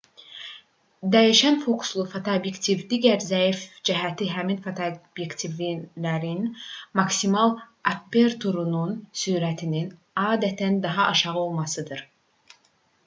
dəyişən 1.15 1.57
fokuslu 1.65 2.03
fotoobyektivlərin 2.13 2.87
digər 2.93 3.21
zəif 3.25 3.65
cəhəti 3.89 4.29
həmin 4.37 4.63
fotoobyektivlərin 4.63 6.41
maksimal 7.01 7.53
aperturunun 7.93 8.95
sürətinin 9.25 9.91
adətən 10.25 10.81
daha 10.87 11.05
aşağı 11.13 11.37
olmasıdır 11.47 12.03